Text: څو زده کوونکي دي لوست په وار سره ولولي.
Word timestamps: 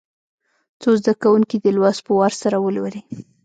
څو 0.81 0.89
زده 0.99 1.13
کوونکي 1.23 1.55
دي 1.63 1.71
لوست 1.77 2.01
په 2.05 2.11
وار 2.19 2.33
سره 2.43 2.57
ولولي. 2.59 3.01